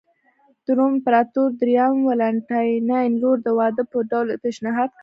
[0.65, 4.99] د روم امپراتور درېیم والنټیناین لور د واده په ډول پېشنهاد کړه